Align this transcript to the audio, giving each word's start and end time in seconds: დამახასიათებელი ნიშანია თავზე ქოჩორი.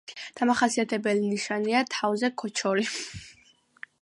დამახასიათებელი 0.39 1.29
ნიშანია 1.33 1.83
თავზე 1.97 2.33
ქოჩორი. 2.45 2.91